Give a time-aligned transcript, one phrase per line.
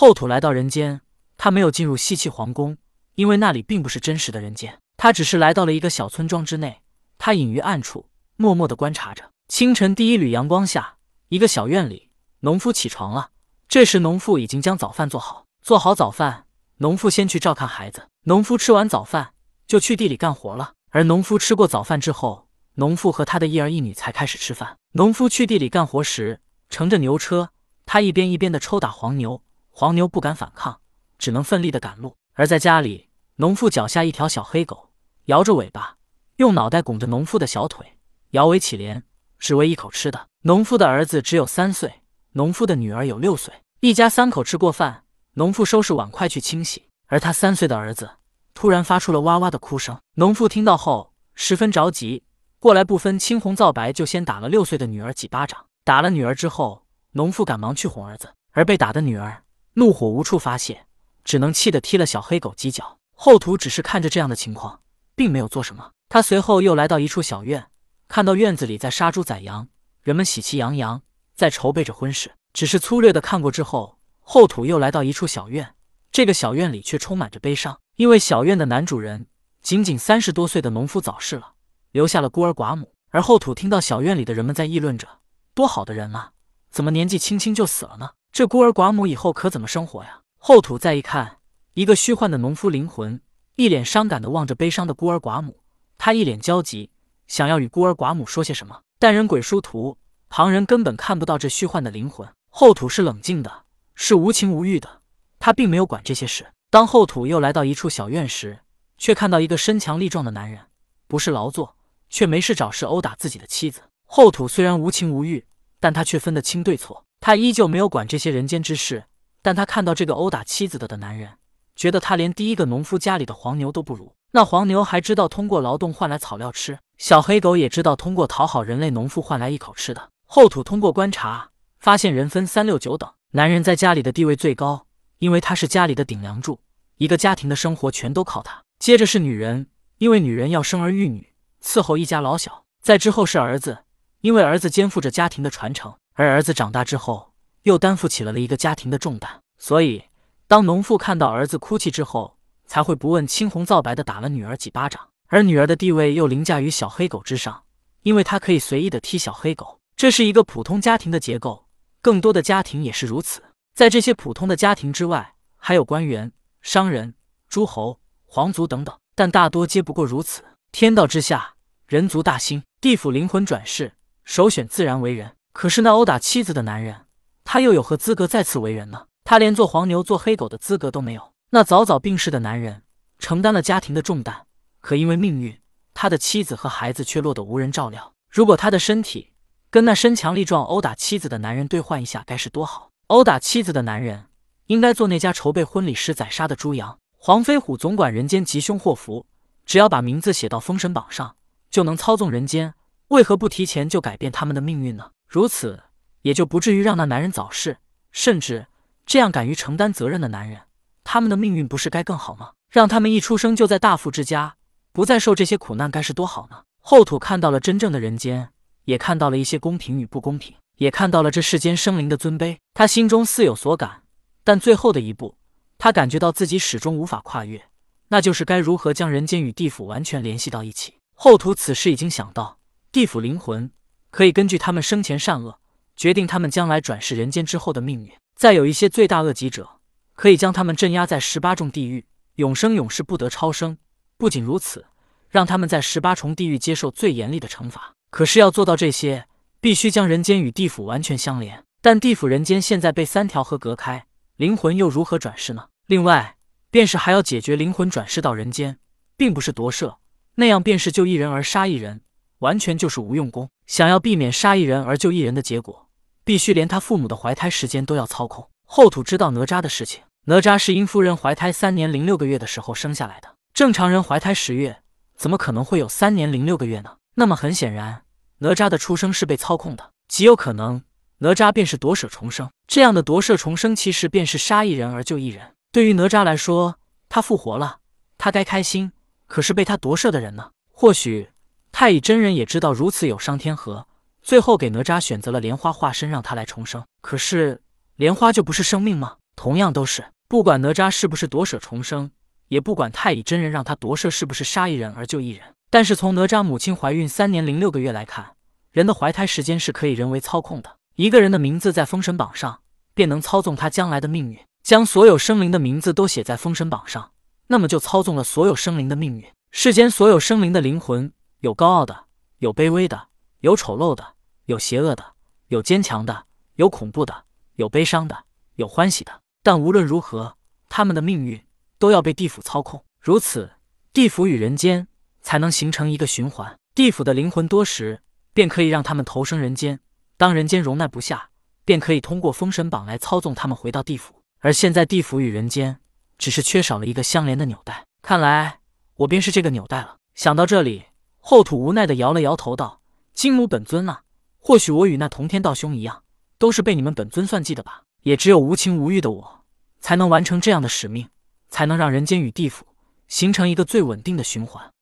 [0.00, 1.00] 后土来到人间，
[1.36, 2.76] 他没有进入西气皇宫，
[3.16, 4.78] 因为那里并不是真实的人间。
[4.96, 6.82] 他只是来到了一个小村庄之内，
[7.18, 9.32] 他隐于暗处，默默的观察着。
[9.48, 10.98] 清晨第一缕阳光下，
[11.30, 12.10] 一个小院里，
[12.42, 13.30] 农夫起床了。
[13.66, 15.46] 这时，农妇已经将早饭做好。
[15.62, 16.44] 做好早饭，
[16.76, 18.06] 农妇先去照看孩子。
[18.26, 19.32] 农夫吃完早饭，
[19.66, 20.74] 就去地里干活了。
[20.90, 24.76] 而农夫吃过早饭之后，农妇和他的一儿一女才开始吃饭。
[24.92, 26.38] 农夫去地里干活时，
[26.70, 27.50] 乘着牛车，
[27.84, 29.42] 他一边一边的抽打黄牛，
[29.78, 30.80] 黄牛不敢反抗，
[31.20, 32.16] 只能奋力的赶路。
[32.32, 34.90] 而在家里，农妇脚下一条小黑狗。
[35.26, 35.98] 摇着尾巴，
[36.38, 37.96] 用脑袋拱着农夫的小腿，
[38.30, 39.02] 摇尾乞怜，
[39.38, 40.26] 只为一口吃的。
[40.42, 42.02] 农夫的儿子只有三岁，
[42.32, 43.54] 农夫的女儿有六岁。
[43.78, 48.10] 一家三口吃过饭，农夫收拾碗筷去清洗，而他三岁的儿子
[48.54, 49.96] 突然发出了哇哇的哭声。
[50.14, 52.24] 农夫听到后十分着急，
[52.58, 55.66] 过来不分青红皂白就先打了六岁的女儿几巴掌。
[55.84, 59.44] 打了女儿之后，农夫赶忙去哄儿子，而被打的女儿
[59.78, 60.86] 怒火无处发泄，
[61.22, 62.98] 只能气得踢了小黑狗几脚。
[63.14, 64.80] 后土只是看着这样的情况。
[65.18, 65.90] 并没有做什么。
[66.08, 67.66] 他随后又来到一处小院，
[68.06, 69.66] 看到院子里在杀猪宰羊，
[70.00, 71.02] 人们喜气洋洋，
[71.34, 72.36] 在筹备着婚事。
[72.52, 75.74] 只是粗略的看过之后，后土又来到一处小院，
[76.12, 79.26] 这个小院里却充满着悲伤，因为小院的男主人
[79.60, 81.54] 仅仅三十多岁的农夫早逝了，
[81.90, 82.94] 留下了孤儿寡母。
[83.10, 85.08] 而后土听到小院里的人们在议论着：
[85.52, 86.30] 多好的人啊，
[86.70, 88.10] 怎么年纪轻轻就死了呢？
[88.38, 90.20] 这孤儿寡母以后可怎么生活呀？
[90.36, 91.38] 后土再一看，
[91.74, 93.20] 一个虚幻的农夫灵魂。
[93.56, 95.58] 一脸伤感的望着悲伤的孤儿寡母，
[95.96, 96.92] 他一脸焦急，
[97.26, 102.28] 想要与孤儿寡母说些什么，但人鬼殊途，旁人根本看不到这虚幻的灵魂。
[102.48, 103.64] 后土是冷静的，
[103.96, 105.00] 是无情无欲的，
[105.40, 106.46] 他并没有管这些事。
[106.70, 108.60] 当后土又来到一处小院时，
[108.96, 110.60] 却看到一个身强力壮的男人，
[111.08, 111.74] 不是劳作，
[112.08, 113.80] 却没事找事殴打自己的妻子。
[114.04, 115.44] 后土虽然无情无欲，
[115.80, 119.04] 但他却分得清对错，他依旧没有管这些人间之事，
[119.42, 121.32] 但他看到这个殴打妻子的的男人。
[121.76, 124.14] 觉得他连第一个农夫家里的黄牛都不如。
[124.32, 130.10] 那黄牛还知道通过劳动换来草料吃，小黑狗也知道通过讨好人类农夫换来一口吃的。
[130.26, 134.86] 后土通过观察发现，人分三六九等，男人在家里的地位最高，
[135.18, 136.60] 因为他是家里的顶梁柱，
[136.96, 138.64] 一个家庭的生活全都靠他。
[138.80, 141.32] 接着是女人，因为女人要生儿育女，
[141.62, 142.64] 伺候一家老小。
[142.82, 143.84] 再之后是儿子，
[144.20, 150.02] 因为儿子肩负着家庭的传承，而儿子长大之后又担负起了了一个家庭的重担，所以。
[150.48, 152.36] 当农妇看到儿子哭泣之后，
[152.66, 155.10] 才会不问青红皂白的打了女儿几巴掌。
[155.28, 157.62] 而女儿的地位又凌驾于小黑狗之上，
[158.02, 159.78] 因为她可以随意的踢小黑狗。
[159.94, 161.66] 这是一个普通家庭的结构，
[162.02, 163.40] 更多的家庭也是如此。
[163.76, 167.14] 在这些普通的家庭之外，还有官员、商人、
[167.48, 170.42] 诸侯、皇族等等，但大多皆不过如此。
[170.72, 171.54] 天道之下，
[171.86, 173.92] 人族大兴，地府灵魂转世，
[174.24, 175.36] 首选自然为人。
[175.58, 177.06] 可是那殴打妻子的男人，
[177.42, 179.06] 他又有何资格再次为人呢？
[179.24, 181.32] 他连做黄牛、做黑狗的资格都没有。
[181.50, 182.84] 那早早病逝的男人
[183.18, 184.46] 承担了家庭的重担，
[184.80, 185.58] 可因为命运，
[185.92, 188.14] 他的妻子和孩子却落得无人照料。
[188.30, 189.32] 如果他的身体
[189.68, 192.92] 跟那身强力壮殴打妻子的男人兑换一下，该是多好！
[193.08, 194.26] 殴打妻子的男人
[194.66, 196.96] 应该做那家筹备婚礼时宰杀的猪羊。
[197.16, 199.26] 黄飞虎总管人间吉凶祸福，
[199.66, 201.34] 只要把名字写到封神榜上，
[201.68, 202.74] 就能操纵人间。
[203.08, 205.10] 为何不提前就改变他们的命运呢？
[205.28, 205.84] 如此
[206.22, 207.76] 也就不至于让那男人早逝，
[208.10, 208.66] 甚至。
[209.04, 210.60] 这样敢于承担责任的男人，
[211.02, 212.52] 他们的命运不是该更好吗？
[212.70, 214.56] 让他们一出生就在大富之家，
[214.92, 216.64] 不再受这些苦难，该是多好呢？
[216.80, 218.50] 后土看到了真正的人间，
[218.84, 222.58] 也看到了一些公平与不公平，也看到了这世间生灵的尊卑。
[222.74, 224.02] 他心中似有所感，
[224.44, 225.34] 但最后的一步，
[225.78, 227.64] 他感觉到自己始终无法跨越，
[228.08, 230.92] 那就是该如何将人间与地府完全联系到一起。
[231.14, 232.58] 后土此时已经想到，
[232.92, 233.70] 地府灵魂
[234.10, 235.58] 可以根据他们生前善恶，
[235.96, 238.12] 决定他们将来转世人间之后的命运。
[238.36, 239.68] 再有一些罪大恶极者，
[240.14, 243.76] 可以将他们镇压在十八重地狱，永生永世不得超生。
[244.16, 244.86] 不仅如此，
[245.28, 247.92] 让他们在十八重地狱接受最严厉的惩罚。
[248.10, 249.26] 可是要做到这些，
[249.60, 251.64] 必须将人间与地府完全相连。
[251.80, 255.66] 但地府人间现在被三条河隔开，灵魂又如何转世呢？
[255.86, 256.36] 另外，
[256.70, 258.78] 便是还要解决灵魂转世到人间，
[259.16, 259.98] 并不是夺舍，
[260.34, 262.00] 那样便是救一人而杀一人，
[262.38, 263.48] 完全就是无用功。
[263.66, 265.88] 想要避免杀一人而救一人的结果。
[266.24, 268.50] 必须连他父母的怀胎时间都要操控。
[268.64, 273.34] 后土知道哪吒的事情，哪吒是殷夫人怀胎三年零六个月的时候生下来的。
[273.54, 274.82] 正常人怀胎十月，
[275.16, 276.96] 怎么可能会有三年零六个月呢？
[277.14, 278.02] 那么很显然，
[278.40, 280.82] 哪吒的出生是被操控的，极有可能
[281.18, 282.50] 哪吒便是夺舍重生。
[282.66, 285.54] 这样的夺舍重生，其实便是杀一人而救一人。
[285.72, 286.76] 对于哪吒来说，
[287.08, 287.78] 他复活了，
[288.18, 288.92] 他该开心。
[289.26, 290.50] 可是被他夺舍的人呢？
[290.70, 291.30] 或许
[291.80, 293.86] 太乙真人也知道如此有伤天和。
[294.20, 296.84] 最后给哪吒选择了莲花化身，让他来重生。
[297.00, 297.62] 可是
[297.94, 299.18] 莲花就不是生命吗？
[299.36, 302.10] 同样都是不管哪吒是不是夺舍重生，
[302.48, 305.54] 也不管太乙真人让他夺舍是不是杀一人而救一人。
[305.70, 308.32] 但是从哪吒母亲怀孕三年零六个月来看，
[308.72, 310.78] 人的怀胎时间是可以人为操控的。
[310.96, 312.58] 一个人的名字在封神榜上，
[312.92, 314.36] 便能操纵他将来的命运。
[314.64, 317.12] 将所有生灵的名字都写在封神榜上，
[317.46, 319.24] 那么就操纵了所有生灵的命运。
[319.52, 322.06] 世间所有生灵的灵魂，有高傲的，
[322.38, 323.08] 有卑微的，
[323.40, 324.14] 有丑陋的，
[324.46, 325.14] 有邪恶的，
[325.46, 326.26] 有坚强的，
[326.56, 327.24] 有恐怖的，
[327.54, 328.24] 有悲伤的，
[328.56, 329.20] 有欢喜的。
[329.44, 330.36] 但无论如何，
[330.68, 331.40] 他们的命运
[331.78, 332.84] 都要被地府操控。
[333.00, 333.52] 如此，
[333.92, 334.88] 地府与人间
[335.20, 336.58] 才能形成一个循环。
[336.74, 338.02] 地府的灵魂多时，
[338.34, 339.76] 便可以让他们投生人间；
[340.16, 341.30] 当人间容纳不下，
[341.64, 344.22] 便可以通过封神榜来操纵他们回到地府。
[344.40, 345.78] 而现在，地府与人间
[346.18, 348.58] 只是缺少了一个相连的纽带，看来
[348.96, 349.98] 我便是这个纽带了。
[350.16, 350.86] 想到这里，
[351.30, 352.80] 后土无奈的摇了摇头，道
[353.12, 354.00] ：“金母本尊啊，
[354.38, 356.02] 或许我与那同天道兄一样，
[356.38, 357.82] 都是被你们本尊算计的吧。
[358.00, 359.44] 也只有无情无欲的我，
[359.78, 361.06] 才能完成这样的使命，
[361.50, 362.64] 才能让人间与地府
[363.08, 364.72] 形成一个最稳定的循环。”